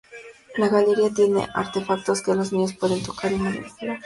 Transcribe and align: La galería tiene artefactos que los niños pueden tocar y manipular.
La 0.57 0.67
galería 0.67 1.13
tiene 1.13 1.47
artefactos 1.53 2.23
que 2.23 2.33
los 2.33 2.51
niños 2.51 2.73
pueden 2.73 3.03
tocar 3.03 3.31
y 3.31 3.35
manipular. 3.35 3.99